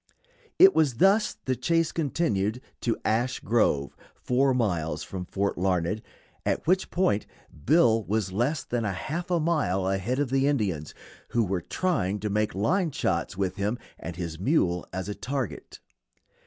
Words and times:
It 0.57 0.73
was 0.73 0.95
thus 0.95 1.35
the 1.45 1.55
chase 1.55 1.91
continued 1.91 2.59
to 2.81 2.97
Ash 3.05 3.39
Grove, 3.39 3.95
four 4.15 4.51
miles 4.51 5.03
from 5.03 5.25
Fort 5.27 5.59
Larned, 5.59 6.01
at 6.43 6.65
which 6.65 6.89
point 6.89 7.27
Bill 7.67 8.03
was 8.05 8.31
less 8.31 8.63
than 8.63 8.83
half 8.83 9.29
a 9.29 9.39
mile 9.39 9.85
ahead 9.87 10.17
of 10.17 10.31
the 10.31 10.47
Indians, 10.47 10.95
who 11.27 11.43
were 11.43 11.61
trying 11.61 12.19
to 12.21 12.31
make 12.31 12.55
line 12.55 12.89
shots 12.89 13.37
with 13.37 13.57
him 13.57 13.77
and 13.99 14.15
his 14.15 14.39
mule 14.39 14.87
as 14.91 15.07
a 15.07 15.13
target. 15.13 15.79